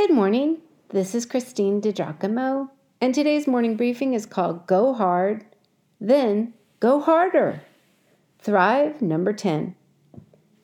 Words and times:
Good 0.00 0.14
morning. 0.14 0.62
This 0.88 1.14
is 1.14 1.26
Christine 1.26 1.82
DiGiacomo, 1.82 2.70
and 3.02 3.14
today's 3.14 3.46
morning 3.46 3.76
briefing 3.76 4.14
is 4.14 4.24
called 4.24 4.66
Go 4.66 4.94
Hard, 4.94 5.44
Then 6.00 6.54
Go 6.80 7.00
Harder. 7.00 7.60
Thrive 8.38 9.02
number 9.02 9.34
10. 9.34 9.74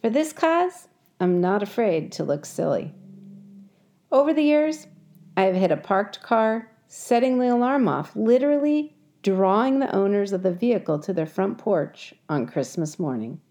For 0.01 0.09
this 0.09 0.33
cause, 0.33 0.89
I'm 1.21 1.43
not 1.43 1.63
afraid 1.63 2.13
to 2.13 2.25
look 2.25 2.47
silly. 2.47 2.95
Over 4.11 4.33
the 4.33 4.41
years, 4.41 4.87
I 5.37 5.43
have 5.43 5.55
hit 5.55 5.71
a 5.71 5.77
parked 5.77 6.23
car, 6.23 6.71
setting 6.89 7.39
the 7.39 7.53
alarm 7.53 7.89
off, 7.89 8.17
literally 8.17 8.97
drawing 9.23 9.81
the 9.81 9.95
owners 9.95 10.33
of 10.33 10.45
the 10.45 10.51
vehicle 10.51 10.99
to 11.01 11.13
their 11.13 11.27
front 11.27 11.59
porch 11.59 12.15
on 12.31 12.47
Christmas 12.47 12.99
morning. 12.99 13.43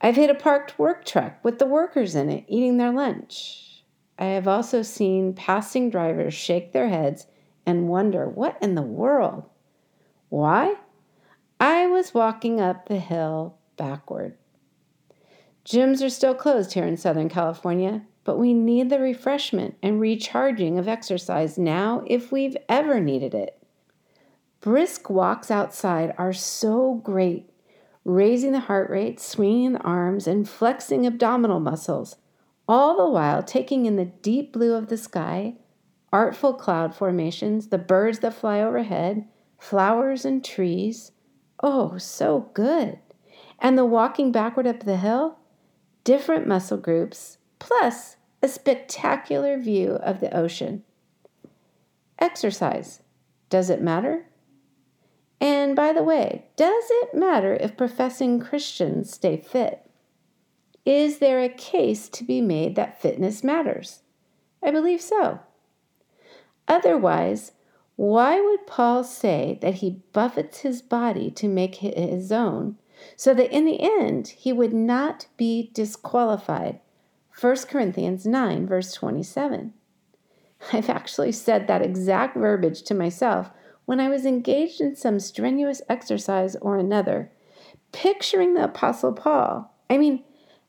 I've 0.00 0.16
hit 0.16 0.28
a 0.28 0.34
parked 0.34 0.76
work 0.76 1.04
truck 1.04 1.34
with 1.44 1.60
the 1.60 1.66
workers 1.66 2.16
in 2.16 2.28
it 2.28 2.44
eating 2.48 2.78
their 2.78 2.90
lunch. 2.90 3.75
I 4.18 4.26
have 4.26 4.48
also 4.48 4.82
seen 4.82 5.34
passing 5.34 5.90
drivers 5.90 6.34
shake 6.34 6.72
their 6.72 6.88
heads 6.88 7.26
and 7.66 7.88
wonder, 7.88 8.28
what 8.28 8.56
in 8.62 8.74
the 8.74 8.82
world? 8.82 9.44
Why? 10.28 10.76
I 11.60 11.86
was 11.86 12.14
walking 12.14 12.60
up 12.60 12.88
the 12.88 12.98
hill 12.98 13.58
backward. 13.76 14.36
Gyms 15.64 16.04
are 16.04 16.10
still 16.10 16.34
closed 16.34 16.72
here 16.72 16.86
in 16.86 16.96
Southern 16.96 17.28
California, 17.28 18.02
but 18.24 18.38
we 18.38 18.54
need 18.54 18.88
the 18.88 19.00
refreshment 19.00 19.76
and 19.82 20.00
recharging 20.00 20.78
of 20.78 20.88
exercise 20.88 21.58
now 21.58 22.02
if 22.06 22.30
we've 22.30 22.56
ever 22.68 23.00
needed 23.00 23.34
it. 23.34 23.60
Brisk 24.60 25.10
walks 25.10 25.50
outside 25.50 26.14
are 26.18 26.32
so 26.32 26.94
great, 26.94 27.50
raising 28.04 28.52
the 28.52 28.60
heart 28.60 28.88
rate, 28.90 29.20
swinging 29.20 29.72
the 29.72 29.80
arms, 29.80 30.26
and 30.26 30.48
flexing 30.48 31.06
abdominal 31.06 31.60
muscles 31.60 32.16
all 32.68 32.96
the 32.96 33.08
while 33.08 33.42
taking 33.42 33.86
in 33.86 33.96
the 33.96 34.04
deep 34.04 34.52
blue 34.52 34.74
of 34.74 34.88
the 34.88 34.96
sky, 34.96 35.54
artful 36.12 36.54
cloud 36.54 36.94
formations, 36.94 37.68
the 37.68 37.78
birds 37.78 38.20
that 38.20 38.34
fly 38.34 38.60
overhead, 38.60 39.26
flowers 39.58 40.24
and 40.24 40.44
trees. 40.44 41.12
Oh, 41.62 41.98
so 41.98 42.50
good. 42.54 42.98
And 43.58 43.78
the 43.78 43.84
walking 43.84 44.32
backward 44.32 44.66
up 44.66 44.80
the 44.80 44.96
hill, 44.96 45.38
different 46.04 46.46
muscle 46.46 46.76
groups, 46.76 47.38
plus 47.58 48.16
a 48.42 48.48
spectacular 48.48 49.58
view 49.58 49.92
of 49.92 50.20
the 50.20 50.36
ocean. 50.36 50.84
Exercise. 52.18 53.00
Does 53.48 53.70
it 53.70 53.80
matter? 53.80 54.26
And 55.40 55.76
by 55.76 55.92
the 55.92 56.02
way, 56.02 56.46
does 56.56 56.84
it 56.88 57.14
matter 57.14 57.54
if 57.54 57.76
professing 57.76 58.40
Christians 58.40 59.12
stay 59.12 59.36
fit? 59.36 59.85
Is 60.86 61.18
there 61.18 61.42
a 61.42 61.48
case 61.48 62.08
to 62.10 62.22
be 62.22 62.40
made 62.40 62.76
that 62.76 63.02
fitness 63.02 63.42
matters? 63.42 64.02
I 64.62 64.70
believe 64.70 65.02
so. 65.02 65.40
Otherwise, 66.68 67.52
why 67.96 68.40
would 68.40 68.68
Paul 68.68 69.02
say 69.02 69.58
that 69.62 69.74
he 69.74 70.02
buffets 70.12 70.60
his 70.60 70.82
body 70.82 71.30
to 71.32 71.48
make 71.48 71.82
it 71.82 71.98
his 71.98 72.30
own, 72.30 72.76
so 73.16 73.34
that 73.34 73.50
in 73.50 73.64
the 73.64 73.80
end 73.80 74.28
he 74.28 74.52
would 74.52 74.72
not 74.72 75.26
be 75.36 75.70
disqualified? 75.74 76.78
1 77.38 77.56
Corinthians 77.68 78.24
9, 78.24 78.66
verse 78.66 78.92
27. 78.92 79.74
I've 80.72 80.88
actually 80.88 81.32
said 81.32 81.66
that 81.66 81.82
exact 81.82 82.36
verbiage 82.36 82.82
to 82.82 82.94
myself 82.94 83.50
when 83.86 83.98
I 83.98 84.08
was 84.08 84.24
engaged 84.24 84.80
in 84.80 84.94
some 84.94 85.18
strenuous 85.18 85.82
exercise 85.88 86.54
or 86.56 86.76
another, 86.76 87.32
picturing 87.92 88.54
the 88.54 88.64
Apostle 88.64 89.12
Paul. 89.12 89.74
I 89.90 89.98
mean, 89.98 90.24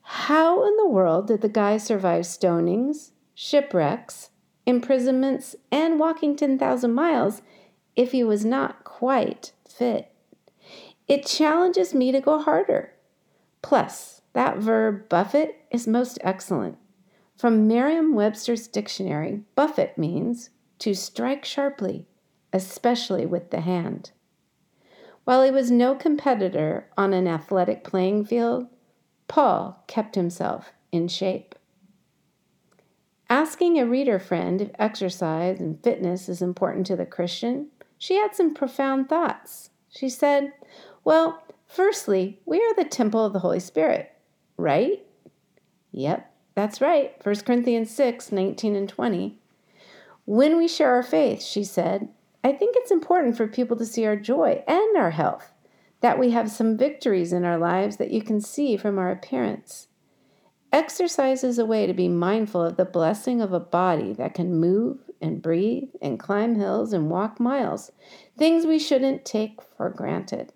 how 0.09 0.65
in 0.65 0.77
the 0.77 0.87
world 0.87 1.27
did 1.27 1.41
the 1.41 1.49
guy 1.49 1.75
survive 1.75 2.23
stonings, 2.23 3.11
shipwrecks, 3.35 4.29
imprisonments, 4.65 5.53
and 5.69 5.99
walking 5.99 6.33
10,000 6.33 6.93
miles 6.93 7.41
if 7.97 8.13
he 8.13 8.23
was 8.23 8.45
not 8.45 8.85
quite 8.85 9.51
fit? 9.67 10.09
It 11.09 11.25
challenges 11.25 11.93
me 11.93 12.13
to 12.13 12.21
go 12.21 12.39
harder. 12.39 12.93
Plus, 13.61 14.21
that 14.31 14.59
verb 14.59 15.09
buffet 15.09 15.57
is 15.71 15.87
most 15.87 16.19
excellent. 16.21 16.77
From 17.35 17.67
Merriam 17.67 18.15
Webster's 18.15 18.69
dictionary, 18.69 19.41
buffet 19.55 19.97
means 19.97 20.51
to 20.79 20.93
strike 20.93 21.43
sharply, 21.43 22.07
especially 22.53 23.25
with 23.25 23.51
the 23.51 23.59
hand. 23.59 24.11
While 25.25 25.43
he 25.43 25.51
was 25.51 25.69
no 25.69 25.95
competitor 25.95 26.87
on 26.97 27.13
an 27.13 27.27
athletic 27.27 27.83
playing 27.83 28.23
field, 28.23 28.67
Paul 29.27 29.83
kept 29.87 30.15
himself 30.15 30.71
in 30.91 31.07
shape. 31.07 31.55
Asking 33.29 33.77
a 33.77 33.85
reader 33.85 34.19
friend 34.19 34.61
if 34.61 34.71
exercise 34.79 35.59
and 35.59 35.81
fitness 35.83 36.29
is 36.29 36.41
important 36.41 36.87
to 36.87 36.95
the 36.95 37.05
Christian, 37.05 37.67
she 37.97 38.15
had 38.15 38.35
some 38.35 38.53
profound 38.53 39.09
thoughts. 39.09 39.69
She 39.89 40.07
said, 40.07 40.53
Well, 41.03 41.43
firstly, 41.65 42.39
we 42.45 42.59
are 42.59 42.73
the 42.75 42.85
temple 42.85 43.25
of 43.25 43.33
the 43.33 43.39
Holy 43.39 43.59
Spirit, 43.59 44.13
right? 44.55 45.05
Yep, 45.91 46.31
that's 46.55 46.79
right. 46.79 47.13
1 47.23 47.35
Corinthians 47.41 47.91
6 47.91 48.31
19 48.31 48.75
and 48.75 48.87
20. 48.87 49.39
When 50.25 50.57
we 50.57 50.67
share 50.67 50.93
our 50.93 51.03
faith, 51.03 51.41
she 51.41 51.63
said, 51.63 52.09
I 52.43 52.53
think 52.53 52.75
it's 52.77 52.91
important 52.91 53.35
for 53.35 53.47
people 53.47 53.75
to 53.77 53.85
see 53.85 54.05
our 54.05 54.15
joy 54.15 54.63
and 54.67 54.97
our 54.97 55.11
health 55.11 55.51
that 56.01 56.19
we 56.19 56.31
have 56.31 56.51
some 56.51 56.77
victories 56.77 57.33
in 57.33 57.43
our 57.43 57.57
lives 57.57 57.97
that 57.97 58.11
you 58.11 58.21
can 58.21 58.39
see 58.41 58.77
from 58.77 58.97
our 58.99 59.11
appearance. 59.11 59.87
Exercise 60.71 61.43
is 61.43 61.57
a 61.57 61.65
way 61.65 61.87
to 61.87 61.93
be 61.93 62.07
mindful 62.07 62.63
of 62.63 62.77
the 62.77 62.85
blessing 62.85 63.41
of 63.41 63.53
a 63.53 63.59
body 63.59 64.13
that 64.13 64.33
can 64.33 64.59
move 64.59 64.99
and 65.21 65.41
breathe 65.41 65.89
and 66.01 66.19
climb 66.19 66.55
hills 66.55 66.93
and 66.93 67.09
walk 67.09 67.39
miles, 67.39 67.91
things 68.37 68.65
we 68.65 68.77
shouldn't 68.77 69.25
take 69.25 69.61
for 69.61 69.89
granted. 69.89 70.51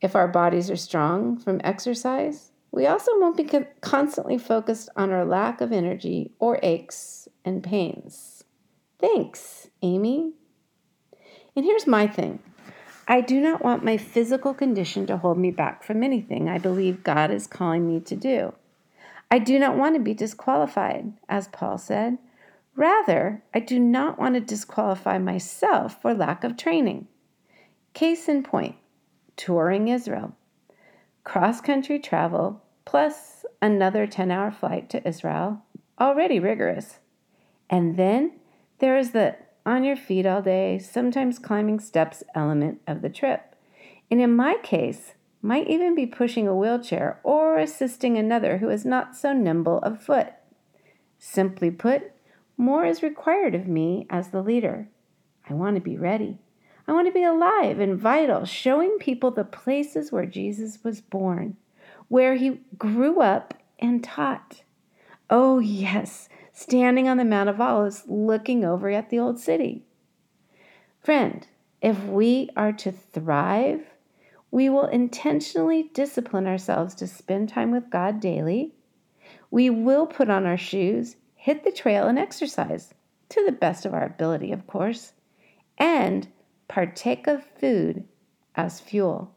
If 0.00 0.16
our 0.16 0.28
bodies 0.28 0.70
are 0.70 0.76
strong 0.76 1.38
from 1.38 1.60
exercise, 1.62 2.50
we 2.70 2.86
also 2.86 3.12
won't 3.18 3.36
be 3.36 3.48
constantly 3.80 4.38
focused 4.38 4.88
on 4.96 5.10
our 5.10 5.24
lack 5.24 5.60
of 5.60 5.72
energy 5.72 6.32
or 6.38 6.58
aches 6.62 7.28
and 7.44 7.62
pains. 7.62 8.44
Thanks, 8.98 9.68
Amy. 9.82 10.32
And 11.54 11.64
here's 11.64 11.86
my 11.86 12.06
thing 12.06 12.40
I 13.08 13.20
do 13.20 13.40
not 13.40 13.62
want 13.62 13.84
my 13.84 13.96
physical 13.96 14.52
condition 14.52 15.06
to 15.06 15.16
hold 15.16 15.38
me 15.38 15.50
back 15.50 15.84
from 15.84 16.02
anything 16.02 16.48
I 16.48 16.58
believe 16.58 17.04
God 17.04 17.30
is 17.30 17.46
calling 17.46 17.86
me 17.86 18.00
to 18.00 18.16
do. 18.16 18.54
I 19.30 19.38
do 19.38 19.58
not 19.58 19.76
want 19.76 19.94
to 19.94 20.00
be 20.00 20.14
disqualified, 20.14 21.12
as 21.28 21.48
Paul 21.48 21.78
said. 21.78 22.18
Rather, 22.74 23.42
I 23.54 23.60
do 23.60 23.78
not 23.78 24.18
want 24.18 24.34
to 24.34 24.40
disqualify 24.40 25.18
myself 25.18 26.00
for 26.02 26.14
lack 26.14 26.44
of 26.44 26.56
training. 26.56 27.06
Case 27.94 28.28
in 28.28 28.42
point 28.42 28.76
touring 29.36 29.88
Israel. 29.88 30.34
Cross 31.24 31.60
country 31.60 31.98
travel 31.98 32.62
plus 32.84 33.44
another 33.62 34.06
10 34.06 34.30
hour 34.30 34.50
flight 34.50 34.88
to 34.90 35.06
Israel, 35.06 35.62
already 36.00 36.40
rigorous. 36.40 36.98
And 37.68 37.96
then 37.96 38.32
there 38.78 38.96
is 38.96 39.10
the 39.10 39.36
on 39.66 39.84
your 39.84 39.96
feet 39.96 40.24
all 40.24 40.40
day, 40.40 40.78
sometimes 40.78 41.38
climbing 41.38 41.80
steps 41.80 42.22
element 42.34 42.80
of 42.86 43.02
the 43.02 43.10
trip. 43.10 43.56
And 44.10 44.20
in 44.20 44.34
my 44.36 44.56
case, 44.62 45.14
might 45.42 45.68
even 45.68 45.94
be 45.94 46.06
pushing 46.06 46.46
a 46.46 46.54
wheelchair 46.54 47.20
or 47.24 47.58
assisting 47.58 48.16
another 48.16 48.58
who 48.58 48.70
is 48.70 48.84
not 48.84 49.16
so 49.16 49.32
nimble 49.32 49.78
of 49.78 50.00
foot. 50.00 50.28
Simply 51.18 51.70
put, 51.70 52.12
more 52.56 52.86
is 52.86 53.02
required 53.02 53.54
of 53.54 53.66
me 53.66 54.06
as 54.08 54.28
the 54.28 54.42
leader. 54.42 54.88
I 55.48 55.54
want 55.54 55.76
to 55.76 55.82
be 55.82 55.96
ready. 55.96 56.38
I 56.88 56.92
want 56.92 57.08
to 57.08 57.12
be 57.12 57.24
alive 57.24 57.80
and 57.80 57.98
vital, 57.98 58.44
showing 58.44 58.98
people 58.98 59.32
the 59.32 59.44
places 59.44 60.12
where 60.12 60.26
Jesus 60.26 60.78
was 60.84 61.00
born, 61.00 61.56
where 62.08 62.36
he 62.36 62.60
grew 62.78 63.20
up 63.20 63.54
and 63.78 64.02
taught. 64.02 64.62
Oh, 65.28 65.58
yes, 65.58 66.28
standing 66.56 67.06
on 67.06 67.18
the 67.18 67.24
Mount 67.24 67.50
of 67.50 67.60
Olives 67.60 68.04
looking 68.06 68.64
over 68.64 68.88
at 68.88 69.10
the 69.10 69.18
old 69.18 69.38
city. 69.38 69.84
Friend, 71.04 71.46
if 71.82 72.02
we 72.04 72.48
are 72.56 72.72
to 72.72 72.90
thrive, 72.90 73.82
we 74.50 74.70
will 74.70 74.86
intentionally 74.86 75.90
discipline 75.92 76.46
ourselves 76.46 76.94
to 76.94 77.06
spend 77.06 77.50
time 77.50 77.70
with 77.72 77.90
God 77.90 78.20
daily. 78.20 78.72
We 79.50 79.68
will 79.68 80.06
put 80.06 80.30
on 80.30 80.46
our 80.46 80.56
shoes, 80.56 81.16
hit 81.34 81.62
the 81.62 81.70
trail, 81.70 82.08
and 82.08 82.18
exercise 82.18 82.94
to 83.28 83.44
the 83.44 83.52
best 83.52 83.84
of 83.84 83.92
our 83.92 84.04
ability, 84.04 84.50
of 84.50 84.66
course, 84.66 85.12
and 85.76 86.26
partake 86.68 87.26
of 87.26 87.44
food 87.44 88.04
as 88.54 88.80
fuel. 88.80 89.30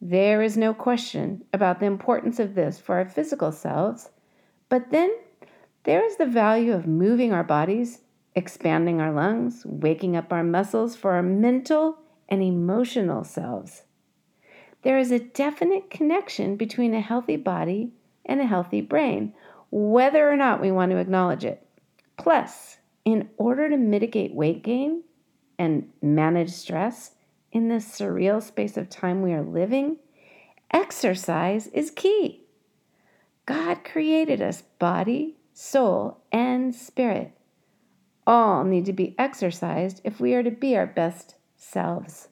There 0.00 0.40
is 0.40 0.56
no 0.56 0.72
question 0.72 1.44
about 1.52 1.80
the 1.80 1.86
importance 1.86 2.38
of 2.38 2.54
this 2.54 2.78
for 2.78 2.96
our 2.96 3.06
physical 3.06 3.52
selves, 3.52 4.08
but 4.70 4.90
then 4.90 5.10
there 5.88 6.04
is 6.04 6.16
the 6.16 6.26
value 6.26 6.74
of 6.74 6.86
moving 6.86 7.32
our 7.32 7.42
bodies, 7.42 8.00
expanding 8.34 9.00
our 9.00 9.10
lungs, 9.10 9.62
waking 9.64 10.16
up 10.16 10.30
our 10.30 10.44
muscles 10.44 10.94
for 10.94 11.12
our 11.12 11.22
mental 11.22 11.96
and 12.28 12.42
emotional 12.42 13.24
selves. 13.24 13.84
There 14.82 14.98
is 14.98 15.10
a 15.10 15.18
definite 15.18 15.88
connection 15.88 16.56
between 16.56 16.92
a 16.92 17.00
healthy 17.00 17.36
body 17.36 17.92
and 18.26 18.38
a 18.38 18.44
healthy 18.44 18.82
brain, 18.82 19.32
whether 19.70 20.30
or 20.30 20.36
not 20.36 20.60
we 20.60 20.70
want 20.70 20.90
to 20.90 20.98
acknowledge 20.98 21.46
it. 21.46 21.66
Plus, 22.18 22.76
in 23.06 23.30
order 23.38 23.70
to 23.70 23.78
mitigate 23.78 24.34
weight 24.34 24.62
gain 24.62 25.04
and 25.58 25.88
manage 26.02 26.50
stress 26.50 27.12
in 27.50 27.70
this 27.70 27.86
surreal 27.98 28.42
space 28.42 28.76
of 28.76 28.90
time 28.90 29.22
we 29.22 29.32
are 29.32 29.40
living, 29.40 29.96
exercise 30.70 31.68
is 31.68 31.90
key. 31.90 32.44
God 33.46 33.84
created 33.84 34.42
us 34.42 34.60
body, 34.78 35.37
soul, 35.60 36.16
and 36.30 36.72
spirit. 36.72 37.32
All 38.28 38.62
need 38.62 38.84
to 38.84 38.92
be 38.92 39.16
exercised 39.18 40.00
if 40.04 40.20
we 40.20 40.32
are 40.34 40.42
to 40.44 40.52
be 40.52 40.76
our 40.76 40.86
best 40.86 41.34
selves. 41.56 42.28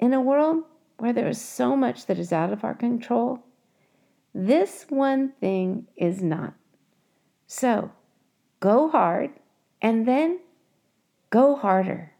In 0.00 0.14
a 0.14 0.20
world 0.22 0.64
where 0.96 1.12
there 1.12 1.28
is 1.28 1.38
so 1.38 1.76
much 1.76 2.06
that 2.06 2.18
is 2.18 2.32
out 2.32 2.54
of 2.54 2.64
our 2.64 2.72
control, 2.72 3.40
this 4.34 4.86
one 4.88 5.32
thing 5.40 5.88
is 5.94 6.22
not. 6.22 6.54
So 7.46 7.90
go 8.60 8.88
hard 8.88 9.32
and 9.82 10.08
then 10.08 10.40
go 11.28 11.54
harder. 11.54 12.12